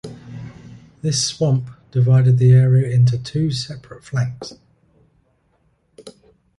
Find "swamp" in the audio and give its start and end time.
1.23-1.69